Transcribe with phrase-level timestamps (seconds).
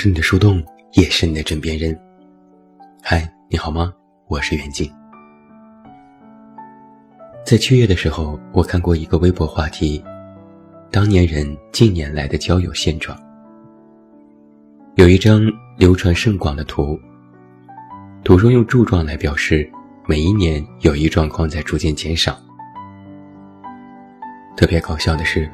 [0.00, 1.98] 是你的树洞，也是你的枕边人。
[3.02, 3.92] 嗨，你好吗？
[4.28, 4.88] 我是袁静。
[7.44, 10.00] 在七月的时候，我看过一个微博话题：
[10.92, 13.18] 当年人近年来的交友现状。
[14.94, 15.42] 有一张
[15.76, 16.96] 流传甚广的图，
[18.22, 19.68] 图中用柱状来表示
[20.06, 22.38] 每一年友谊状况在逐渐减少。
[24.56, 25.50] 特别搞笑的是，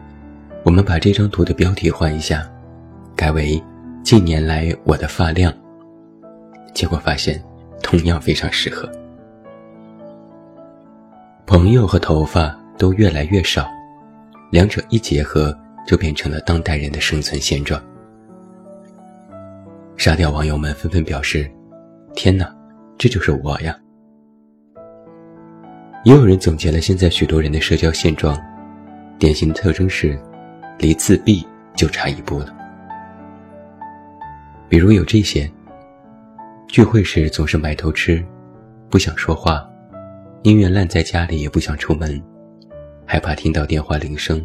[0.67, 2.47] 我们把这张图的标题换一下，
[3.17, 3.59] 改为。
[4.05, 5.51] 近年来我的发量，
[6.75, 7.43] 结果发现
[7.83, 8.87] 同样非常适合。
[11.47, 13.67] 朋友和头发都越来越少，
[14.51, 17.83] 两者一结合就变成了当代人的生存现状。
[19.97, 21.51] 沙雕网友们纷纷表示
[22.15, 22.55] ：“天哪，
[22.99, 23.75] 这就是我呀！”
[26.05, 28.39] 也有人总结了现在许多人的社交现状，
[29.19, 30.21] 典型特征是，
[30.79, 31.43] 离自闭
[31.75, 32.55] 就差一步了。
[34.75, 35.49] 比如有这些：
[36.67, 38.21] 聚会时总是埋头吃，
[38.91, 39.65] 不想说话，
[40.43, 42.21] 宁愿烂在家里也不想出门，
[43.07, 44.45] 害怕听到电话铃声，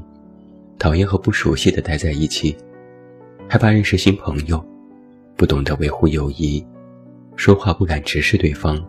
[0.77, 2.55] 讨厌和不熟悉的待在一起，
[3.50, 4.63] 害怕认识新朋友，
[5.35, 6.63] 不懂得维护友谊，
[7.35, 8.80] 说话不敢直视对方，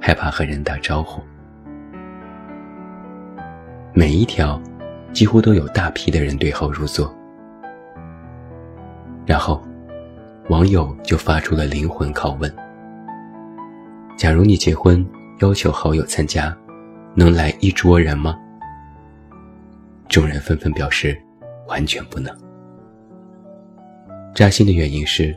[0.00, 1.20] 害怕和人打招呼。
[3.92, 4.58] 每一条，
[5.12, 7.14] 几乎都有大批的人对号入座，
[9.26, 9.62] 然后。
[10.48, 12.52] 网友就发出了灵魂拷问
[14.16, 15.06] ：“假如你结婚，
[15.40, 16.56] 要求好友参加，
[17.14, 18.34] 能来一桌人吗？”
[20.08, 21.20] 众人纷纷表示
[21.68, 22.34] ：“完全不能。”
[24.34, 25.36] 扎心的原因是，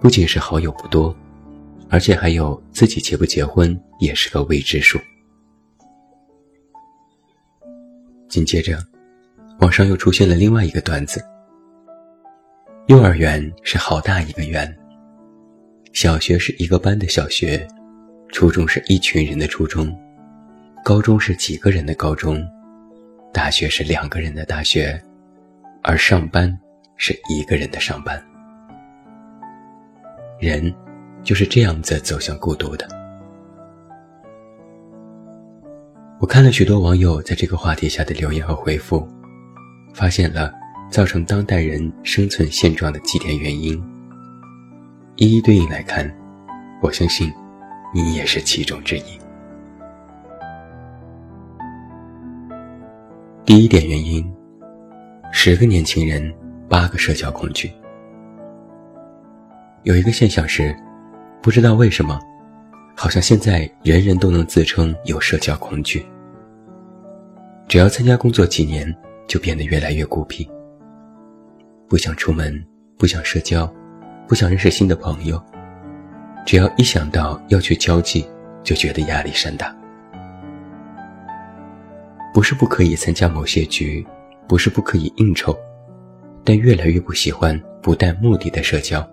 [0.00, 1.12] 不仅是好友不多，
[1.90, 5.00] 而且还有自己结不结婚也是个未知数。
[8.28, 8.78] 紧接着，
[9.58, 11.20] 网上又出现了另外一个段子。
[12.92, 14.70] 幼儿园是好大一个园，
[15.94, 17.66] 小学是一个班的小学，
[18.28, 19.90] 初中是一群人的初中，
[20.84, 22.46] 高中是几个人的高中，
[23.32, 25.02] 大学是两个人的大学，
[25.82, 26.54] 而上班
[26.98, 28.22] 是一个人的上班。
[30.38, 30.70] 人
[31.22, 32.86] 就是这样子走向孤独的。
[36.20, 39.08] 我看了许多网友在这个话题下的留言和回复，
[39.94, 40.60] 发现了。
[40.92, 43.82] 造成当代人生存现状的几点原因，
[45.16, 46.14] 一一对应来看，
[46.82, 47.32] 我相信
[47.94, 49.04] 你也是其中之一。
[53.46, 54.30] 第一点原因，
[55.32, 56.30] 十个年轻人
[56.68, 57.72] 八个社交恐惧。
[59.84, 60.76] 有一个现象是，
[61.40, 62.20] 不知道为什么，
[62.94, 66.04] 好像现在人人都能自称有社交恐惧。
[67.66, 68.94] 只要参加工作几年，
[69.26, 70.46] 就变得越来越孤僻。
[71.92, 72.58] 不想出门，
[72.96, 73.70] 不想社交，
[74.26, 75.38] 不想认识新的朋友。
[76.46, 78.26] 只要一想到要去交际，
[78.64, 79.76] 就觉得压力山大。
[82.32, 84.02] 不是不可以参加某些局，
[84.48, 85.54] 不是不可以应酬，
[86.42, 89.06] 但越来越不喜欢不带目的的社交。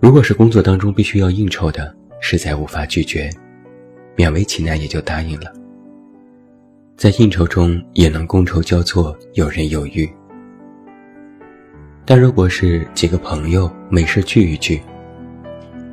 [0.00, 3.28] 如果是工作当中必须要应酬的，实在无法拒绝，
[4.16, 5.52] 勉为其难也就答应了。
[6.96, 10.10] 在应酬中也能觥筹交错，游刃有余。
[12.04, 14.82] 但如果是几个朋友没事聚一聚，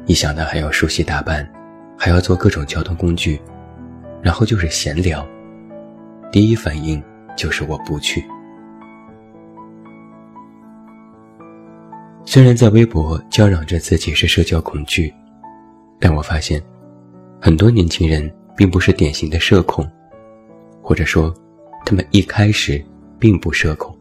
[0.07, 1.47] 一想到还要梳洗打扮，
[1.95, 3.39] 还要坐各种交通工具，
[4.21, 5.25] 然后就是闲聊，
[6.31, 7.01] 第一反应
[7.37, 8.23] 就是我不去。
[12.25, 15.13] 虽然在微博叫嚷着自己是社交恐惧，
[15.99, 16.61] 但我发现，
[17.39, 19.87] 很多年轻人并不是典型的社恐，
[20.81, 21.33] 或者说，
[21.85, 22.83] 他们一开始
[23.19, 23.95] 并不社恐。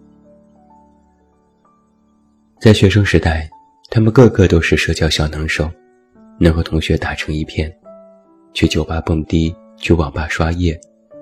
[2.61, 3.49] 在学生时代，
[3.89, 5.71] 他们个个都是社交小能手，
[6.41, 7.73] 能和同学打成一片，
[8.53, 10.77] 去酒吧蹦迪，去网吧刷夜，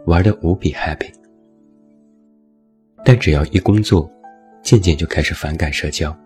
[0.07, 1.13] 玩得无比 happy。
[3.05, 4.11] 但只要一工作，
[4.63, 6.17] 渐渐就开始反感社交。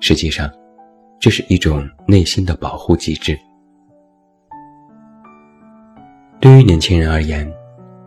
[0.00, 0.52] 实际上，
[1.18, 3.36] 这是一种内心的保护机制。
[6.40, 7.50] 对于年轻人而言，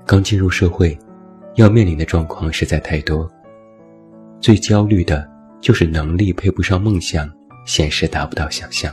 [0.06, 0.96] 刚进入社会，
[1.56, 3.28] 要面临的状况实在太多。
[4.42, 5.30] 最焦虑的
[5.62, 7.30] 就是能力配不上梦想，
[7.64, 8.92] 现实达不到想象。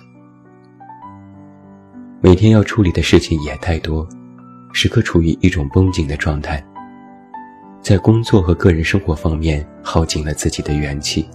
[2.20, 4.06] 每天要处理的事情也太多，
[4.74, 6.62] 时刻处于一种绷紧的状态，
[7.80, 11.26] 在工作和个人生活方面耗尽了自己的元气，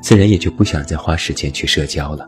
[0.00, 2.26] 自然也就不想再花时间去社交了。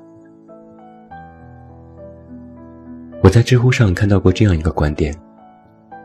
[3.22, 5.14] 我在知乎上看到过这样一个观点：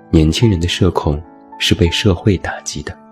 [0.09, 1.21] 年轻人的社恐
[1.59, 3.02] 是被社会打击的。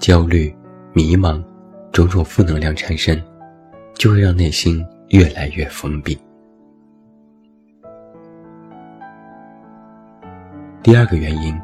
[0.00, 0.52] 焦虑、
[0.94, 1.44] 迷茫，
[1.92, 3.22] 种种负能量产生，
[3.96, 6.18] 就会让内心越来越封闭。
[10.82, 11.54] 第二个原因，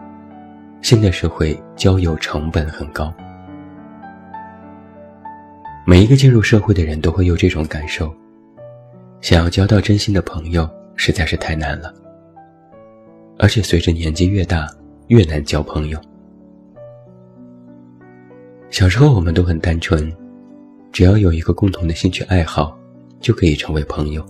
[0.82, 3.10] 现代社会交友成本很高。
[5.86, 8.14] 每一个进入社会的人都会有这种感受：
[9.22, 11.90] 想要交到真心的朋友实在是太难了，
[13.38, 14.68] 而且随着年纪越大，
[15.06, 15.98] 越难交朋友。
[18.70, 20.12] 小时候我们都很单纯，
[20.92, 22.76] 只要有一个共同的兴趣爱好，
[23.20, 24.24] 就可以成为朋友。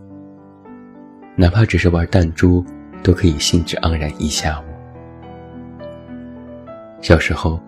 [1.35, 2.65] 哪怕只是玩弹珠，
[3.03, 4.65] 都可以兴致盎然一下午。
[7.01, 7.61] 小时候，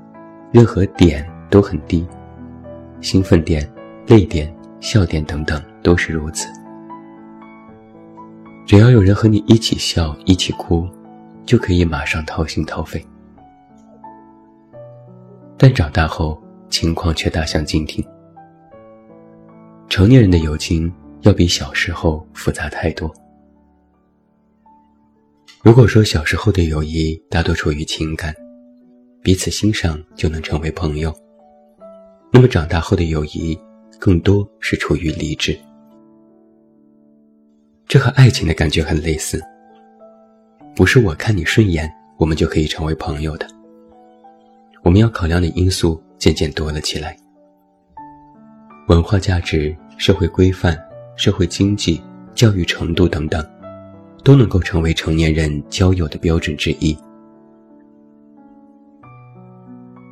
[0.53, 2.07] 任何点都很低，
[3.01, 3.69] 兴奋点、
[4.07, 6.49] 泪点、笑点等等都是如此。
[8.67, 10.87] 只要有人和你一起笑、一起哭，
[11.47, 13.05] 就可以马上掏心掏肺。
[15.57, 18.05] 但长大后，情况却大相径庭。
[19.89, 20.93] 成年人的友情
[21.23, 23.13] 要比小时候复杂太多。
[25.63, 28.35] 如果说小时候的友谊大多处于情感，
[29.23, 31.15] 彼此欣赏就能成为朋友。
[32.33, 33.59] 那么长大后的友谊，
[33.99, 35.59] 更多是出于理智。
[37.87, 39.43] 这和爱情的感觉很类似。
[40.77, 43.47] 不是我看你顺眼，我们就可以成为朋友的。
[44.85, 47.17] 我们要考量的因素渐渐多了起来。
[48.89, 50.79] 文化价值、社会规范、
[51.17, 52.03] 社会经济、
[52.35, 53.47] 教育程度等等，
[54.25, 56.97] 都能够成为成年人交友的标准之一。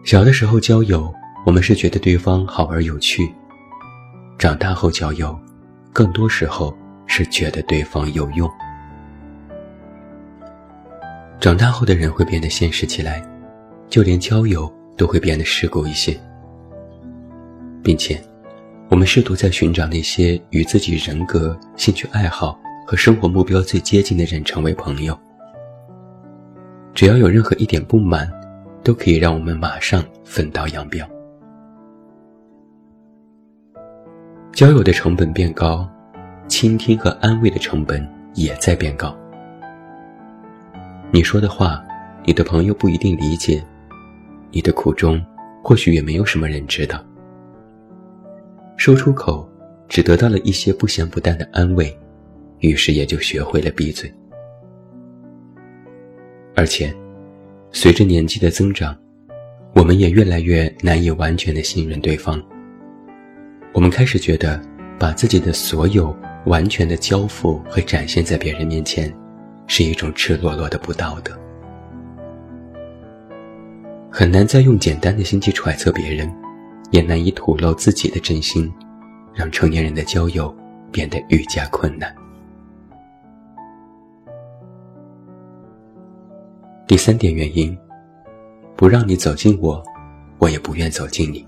[0.04, 1.12] 小的时候交友，
[1.44, 3.24] 我们是觉得对方好玩有趣；
[4.38, 5.36] 长大后交友，
[5.92, 6.76] 更多时候
[7.06, 8.48] 是觉得对方有用。
[11.40, 13.20] 长大后的人会变得现实起来，
[13.88, 16.18] 就连交友都会变得世故一些，
[17.82, 18.20] 并且，
[18.88, 25.18] 我们试图在寻找那些与自己人格、兴趣爱好和生活目标最接近的人成为朋友。
[26.94, 28.30] 只要有任何一点不满。
[28.86, 31.04] 都可以让我们马上分道扬镳。
[34.52, 35.84] 交友的成本变高，
[36.46, 39.12] 倾听和安慰的成本也在变高。
[41.10, 41.84] 你说的话，
[42.24, 43.60] 你的朋友不一定理解；
[44.56, 45.22] 你的苦衷，
[45.62, 47.04] 或许也没有什么人知道。
[48.78, 49.46] 说出口，
[49.86, 51.94] 只得到了一些不咸不淡的安慰，
[52.60, 54.10] 于是也就学会了闭嘴。
[56.54, 56.90] 而且。
[57.72, 58.96] 随着年纪的增长，
[59.74, 62.42] 我们也越来越难以完全的信任对方。
[63.74, 64.58] 我们开始觉得，
[64.98, 66.16] 把自己的所有
[66.46, 69.14] 完全的交付和展现在别人面前，
[69.66, 71.38] 是一种赤裸裸的不道德。
[74.18, 76.34] 很难再用简单的心去揣测别人，
[76.90, 78.72] 也难以吐露自己的真心，
[79.34, 80.56] 让成年人的交友
[80.90, 82.16] 变得愈加困难。
[86.86, 87.76] 第三点原因，
[88.74, 89.84] 不让你走近我，
[90.38, 91.46] 我也不愿走近你。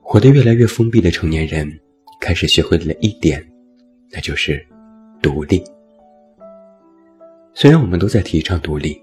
[0.00, 1.78] 活得越来越封闭的成年人，
[2.20, 3.40] 开始学会了一点，
[4.10, 4.66] 那就是
[5.22, 5.62] 独立。
[7.54, 9.00] 虽然我们都在提倡独立，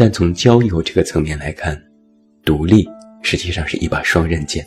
[0.00, 1.76] 但从交友这个层面来看，
[2.44, 2.88] 独立
[3.20, 4.64] 实际上是一把双刃剑。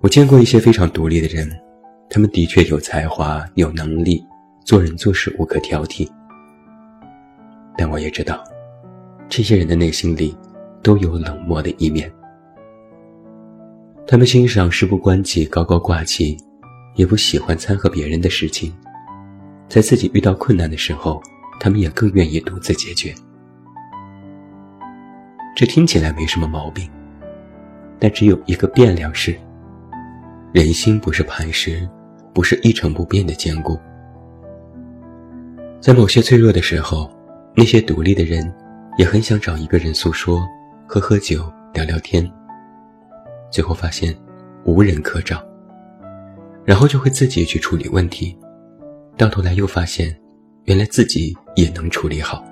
[0.00, 1.46] 我见过一些非常独立的人，
[2.08, 4.24] 他们的确有才华，有能力。
[4.64, 6.06] 做人做事无可挑剔，
[7.76, 8.42] 但我也知道，
[9.28, 10.36] 这些人的内心里
[10.82, 12.10] 都有冷漠的一面。
[14.06, 16.36] 他们欣赏事不关己、高高挂起，
[16.96, 18.74] 也不喜欢掺和别人的事情。
[19.68, 21.22] 在自己遇到困难的时候，
[21.60, 23.14] 他们也更愿意独自解决。
[25.56, 26.88] 这听起来没什么毛病，
[27.98, 29.36] 但只有一个变量是：
[30.52, 31.88] 人心不是磐石，
[32.32, 33.78] 不是一成不变的坚固。
[35.80, 37.10] 在某些脆弱的时候，
[37.56, 38.52] 那些独立的人
[38.98, 40.46] 也很想找一个人诉说，
[40.86, 42.28] 喝喝酒，聊聊天。
[43.50, 44.14] 最后发现
[44.64, 45.44] 无人可找，
[46.64, 48.38] 然后就会自己去处理问题，
[49.16, 50.16] 到头来又发现，
[50.64, 52.44] 原来自己也能处理好。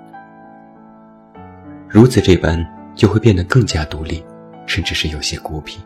[1.87, 2.61] 如此这般，
[2.93, 4.21] 就会变得更加独立，
[4.65, 5.79] 甚至是有些孤僻。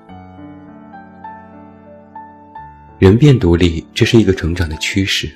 [2.98, 5.32] 人变独立，这是一个成长的趋势。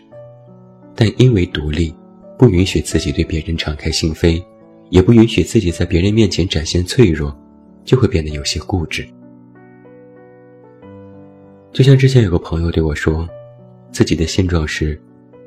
[0.95, 1.95] 但因为独立，
[2.39, 4.43] 不允许自己对别人敞开心扉，
[4.89, 7.37] 也不允许自己在别人面前展现脆弱，
[7.83, 9.07] 就会变得有些固执。
[11.71, 13.29] 就像之前有个朋友对我说，
[13.91, 14.99] 自己的现状是，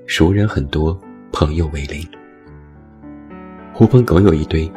[0.06, 0.96] 熟人很多，
[1.32, 2.06] 朋友为零，
[3.78, 4.68] 狐朋狗友一堆，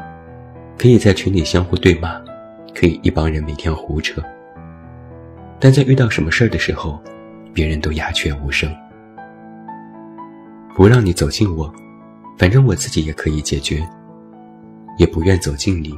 [0.78, 2.22] 可以在群里相互对骂，
[2.72, 4.22] 可以一帮人每天胡扯。
[5.60, 7.02] 但在遇到什么事儿的时候，
[7.52, 8.72] 别人都鸦雀无声，
[10.76, 11.74] 不让你走近我，
[12.38, 13.80] 反正我自己也可以解决；
[15.00, 15.98] 也不愿走近你，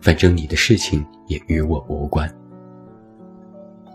[0.00, 2.28] 反正你的事情也与我无关。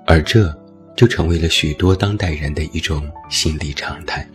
[0.07, 0.57] 而这
[0.95, 4.25] 就成为了许多当代人的一种心理常态。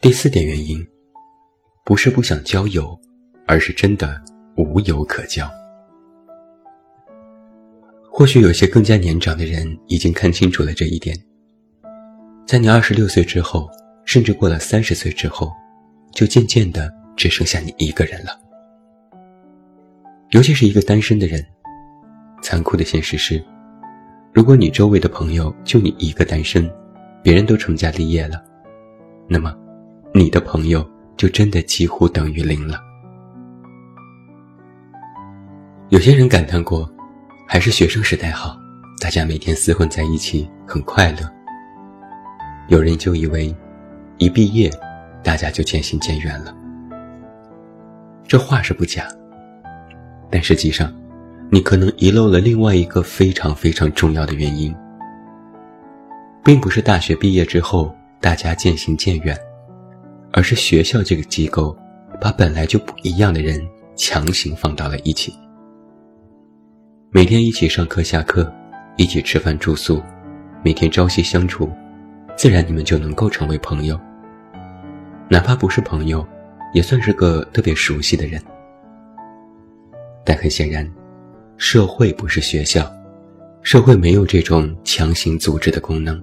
[0.00, 0.78] 第四点原因，
[1.84, 2.96] 不是不想交友，
[3.48, 4.22] 而是真的
[4.56, 5.50] 无友可交。
[8.08, 11.18] 或许有些更加年长的人已经看清楚了这一点。
[12.46, 13.68] 在你二十六岁之后，
[14.04, 15.52] 甚至过了三十岁之后，
[16.12, 18.38] 就渐渐的只剩下你一个人了。
[20.30, 21.44] 尤其是一个单身的人，
[22.40, 23.44] 残酷的现实是，
[24.32, 26.70] 如果你周围的朋友就你一个单身，
[27.20, 28.40] 别人都成家立业了，
[29.28, 29.52] 那么，
[30.18, 30.84] 你的朋友
[31.16, 32.80] 就真的几乎等于零了。
[35.90, 36.90] 有些人感叹过。
[37.50, 38.54] 还是学生时代好，
[39.00, 41.20] 大家每天厮混在一起很快乐。
[42.68, 43.56] 有人就以为，
[44.18, 44.70] 一毕业，
[45.24, 46.54] 大家就渐行渐远了。
[48.26, 49.08] 这话是不假，
[50.30, 50.92] 但实际上，
[51.50, 54.76] 你可能遗漏了另外一个非常非常重要的原因，
[56.44, 59.34] 并不是大学毕业之后大家渐行渐远，
[60.32, 61.76] 而是学校这个机构
[62.20, 63.66] 把本来就不一样的人
[63.96, 65.32] 强行放到了一起。
[67.10, 68.52] 每天一起上课下课，
[68.96, 70.02] 一起吃饭住宿，
[70.62, 71.70] 每天朝夕相处，
[72.36, 73.98] 自然你们就能够成为朋友。
[75.30, 76.26] 哪怕不是朋友，
[76.74, 78.42] 也算是个特别熟悉的人。
[80.24, 80.86] 但很显然，
[81.56, 82.90] 社会不是学校，
[83.62, 86.22] 社会没有这种强行组织的功能。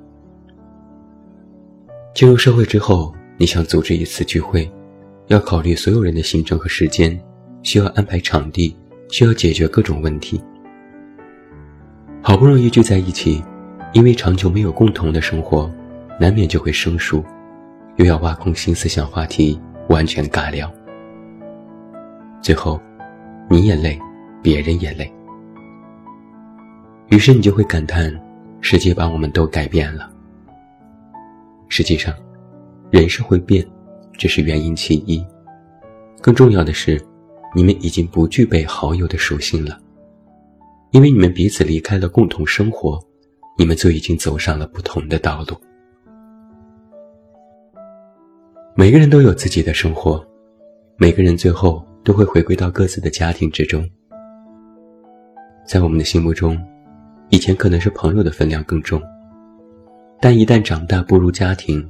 [2.14, 4.70] 进入社会之后，你想组织一次聚会，
[5.28, 7.20] 要考虑所有人的行程和时间，
[7.64, 8.76] 需要安排场地，
[9.10, 10.42] 需要解决各种问题。
[12.22, 13.44] 好不容易聚在一起，
[13.94, 15.70] 因为长久没有共同的生活，
[16.20, 17.24] 难免就会生疏，
[17.98, 20.72] 又要挖空心思想话题，完全尬聊。
[22.42, 22.80] 最后，
[23.50, 24.00] 你也累，
[24.42, 25.12] 别人也累。
[27.10, 28.18] 于是你就会感叹，
[28.62, 30.10] 世界把我们都改变了。
[31.68, 32.14] 实际上，
[32.92, 33.66] 人是会变，
[34.14, 35.26] 这是原因其一。
[36.22, 37.02] 更重要的是，
[37.54, 39.80] 你们已经不具备好友的属性了。
[40.92, 43.00] 因为你们彼此离开了共同生活，
[43.58, 45.58] 你们就已经走上了不同的道路。
[48.76, 50.26] 每个人都有自己的生活，
[50.98, 53.86] 每个人最后都会回归到各自的家庭之中。
[55.68, 56.58] 在我们的心目中，
[57.30, 59.02] 以前可能是朋友的分量更重，
[60.22, 61.90] 但一旦长大步入家庭，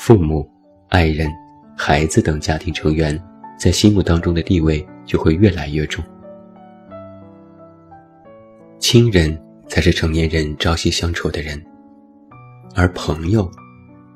[0.00, 0.48] 父母、
[0.90, 1.28] 爱人、
[1.76, 3.20] 孩子等家庭成员
[3.58, 6.02] 在心目当中的地位就会越来越重。
[8.78, 9.36] 亲人
[9.66, 11.60] 才是成年人朝夕相处的人，
[12.76, 13.50] 而朋友，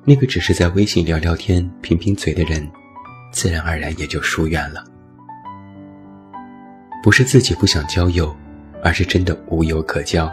[0.04, 2.66] 那个只是在微信聊聊天、贫贫嘴的人，
[3.32, 4.84] 自然而然也就疏远了。
[7.02, 8.34] 不是自己不想交友，
[8.84, 10.30] 而是真的无友可交，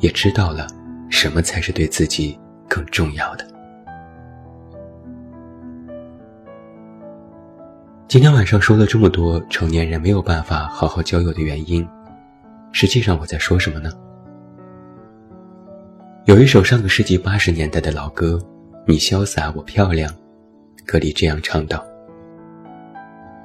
[0.00, 0.66] 也知道了
[1.08, 2.38] 什么才是对自己
[2.68, 3.49] 更重要的。
[8.10, 11.86] 今天晚上说了这么多成年人没有办法好好交友的原因。
[12.72, 13.88] 实际上我在说什么呢？
[16.24, 18.32] 有一首上个世纪八十年代的老歌，
[18.84, 20.12] 《你潇洒我漂亮》，
[20.84, 21.86] 歌里这样唱道：“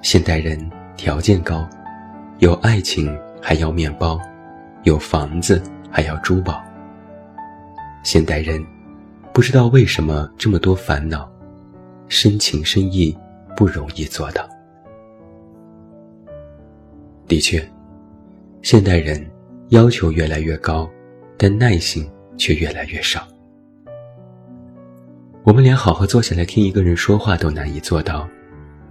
[0.02, 0.60] 现代人
[0.98, 1.70] 条件高，
[2.40, 4.20] 有爱情还要面包，
[4.82, 6.60] 有房子还要珠宝。
[8.04, 8.66] 现代人
[9.32, 11.32] 不知道为什么这么多烦恼，
[12.08, 13.16] 深情深意
[13.56, 14.44] 不容易做到。”
[17.28, 17.64] 的确。
[18.62, 19.24] 现代人
[19.70, 20.90] 要求越来越高，
[21.38, 23.28] 但耐心却越来越少。
[25.44, 28.28] 我们连好好坐下来听一个人说话都难以做到，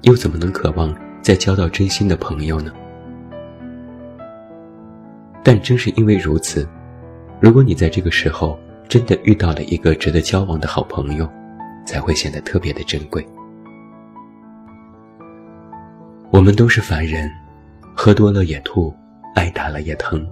[0.02, 2.72] 又怎么能渴望再交到真心的朋友呢？
[5.42, 6.68] 但正是因为如此，
[7.40, 8.56] 如果你在这个时候
[8.88, 11.28] 真的遇到了一个值得交往的好朋友，
[11.84, 13.26] 才会显得特别的珍贵。
[16.30, 17.28] 我们都是凡人，
[17.94, 18.94] 喝多了也吐。
[19.34, 20.24] 挨打了也疼。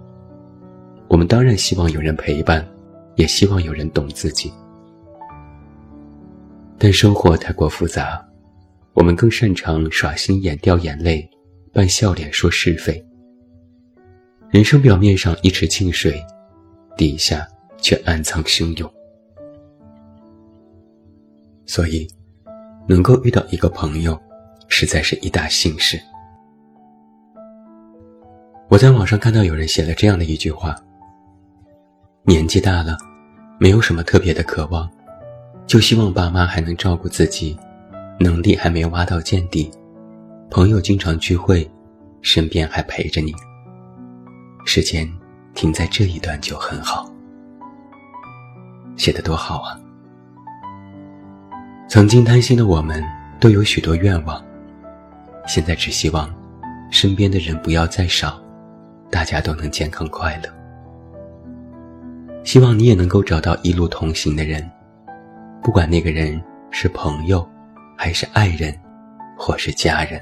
[1.09, 2.65] 我们当然希望有人陪伴，
[3.17, 4.53] 也希望有人懂自己。
[6.79, 8.25] 但生活太过复杂，
[8.93, 11.29] 我们更擅长耍心眼、掉眼泪，
[11.73, 13.05] 扮笑脸说是非。
[14.51, 16.25] 人生表面上一池清水，
[16.97, 17.45] 底下
[17.79, 18.89] 却暗藏汹涌。
[21.67, 22.09] 所以，
[22.89, 24.17] 能够遇到一个朋友，
[24.69, 26.01] 实在是一大幸事。
[28.73, 30.75] 我在网上看到有人写了这样的一句话：
[32.23, 32.97] 年纪大了，
[33.59, 34.91] 没有什么特别的渴望，
[35.67, 37.55] 就希望爸妈还能照顾自己，
[38.19, 39.71] 能力还没挖到见底，
[40.51, 41.71] 朋友经常聚会，
[42.23, 43.35] 身边还陪着你。
[44.65, 45.07] 时间
[45.53, 47.13] 停在这一段就很好，
[48.97, 49.79] 写的多好啊！
[51.91, 53.05] 曾经贪心的我们
[53.39, 54.43] 都有许多愿望，
[55.47, 56.35] 现在只希望
[56.91, 58.42] 身边的人不要再少，
[59.13, 60.49] 大家都能健康快乐。
[62.43, 64.69] 希望你也能够找到一路同行的人，
[65.63, 67.47] 不管那个人是朋友，
[67.97, 68.75] 还是爱人，
[69.37, 70.21] 或是家人。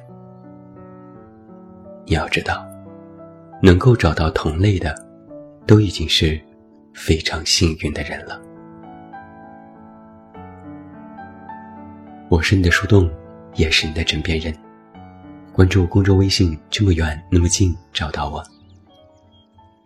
[2.04, 2.66] 你要知道。
[3.62, 4.94] 能够找到同类的，
[5.66, 6.40] 都已经是
[6.94, 8.40] 非常幸运的人了。
[12.30, 13.10] 我是你的树洞，
[13.54, 14.54] 也是你的枕边人。
[15.52, 18.42] 关注公众微信，这么远那么近，找到我。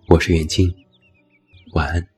[0.09, 0.75] 我是袁静，
[1.73, 2.14] 晚安。